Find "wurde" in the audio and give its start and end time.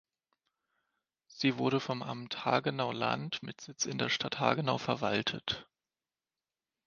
1.59-1.79